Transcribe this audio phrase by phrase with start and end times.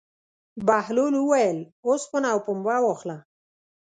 [0.67, 3.17] بهلول وویل: اوسپنه او پنبه واخله.